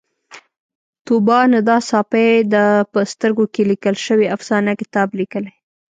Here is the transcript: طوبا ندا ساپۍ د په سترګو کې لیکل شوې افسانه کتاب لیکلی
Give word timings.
طوبا 1.05 1.39
ندا 1.53 1.77
ساپۍ 1.89 2.31
د 2.53 2.55
په 2.91 2.99
سترګو 3.11 3.45
کې 3.53 3.61
لیکل 3.71 3.95
شوې 4.05 4.27
افسانه 4.35 4.71
کتاب 4.81 5.07
لیکلی 5.19 5.53